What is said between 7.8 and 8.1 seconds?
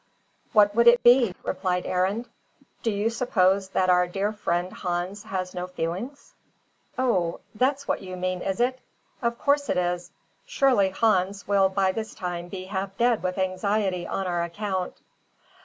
what